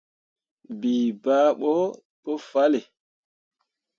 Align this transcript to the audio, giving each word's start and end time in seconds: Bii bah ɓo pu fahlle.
Bii 0.79 1.07
bah 1.23 1.47
ɓo 1.59 1.73
pu 2.23 2.31
fahlle. 2.49 2.79